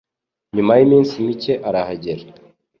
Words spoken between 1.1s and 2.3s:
mike arahagera.